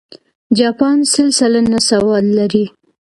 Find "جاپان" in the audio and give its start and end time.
0.57-0.97